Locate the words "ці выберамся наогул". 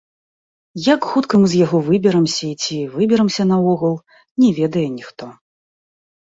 2.63-3.95